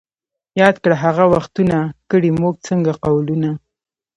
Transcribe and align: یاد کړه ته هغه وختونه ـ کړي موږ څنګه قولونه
یاد 0.61 0.75
کړه 0.83 0.95
ته 0.97 1.01
هغه 1.03 1.23
وختونه 1.33 1.77
ـ 1.83 1.89
کړي 2.11 2.29
موږ 2.41 2.55
څنګه 2.67 2.91
قولونه 3.05 3.49